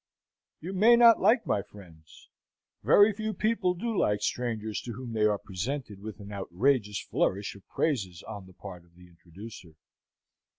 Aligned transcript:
You 0.61 0.73
may 0.73 0.95
not 0.95 1.21
like 1.21 1.45
my 1.45 1.61
friends; 1.61 2.27
very 2.81 3.13
few 3.13 3.35
people 3.35 3.75
do 3.75 3.95
like 3.95 4.23
strangers 4.23 4.81
to 4.81 4.93
whom 4.93 5.13
they 5.13 5.25
are 5.25 5.37
presented 5.37 5.99
with 6.01 6.19
an 6.19 6.31
outrageous 6.33 6.99
flourish 6.99 7.53
of 7.53 7.67
praises 7.69 8.23
on 8.23 8.47
the 8.47 8.53
part 8.53 8.83
of 8.83 8.95
the 8.95 9.07
introducer. 9.07 9.75